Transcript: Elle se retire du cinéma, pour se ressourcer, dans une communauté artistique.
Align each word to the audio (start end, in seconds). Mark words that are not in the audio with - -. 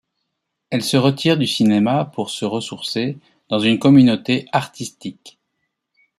Elle 0.71 0.83
se 0.83 0.97
retire 0.97 1.37
du 1.37 1.45
cinéma, 1.45 2.05
pour 2.05 2.31
se 2.31 2.43
ressourcer, 2.43 3.19
dans 3.49 3.59
une 3.59 3.77
communauté 3.77 4.47
artistique. 4.51 5.37